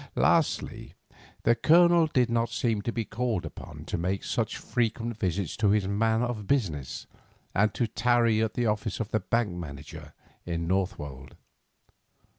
[0.15, 0.95] Lastly,
[1.43, 5.69] the Colonel did not seem to be called upon to make such frequent visits to
[5.69, 7.05] his man of business,
[7.53, 11.35] and to tarry at the office of the bank manager in Northwold.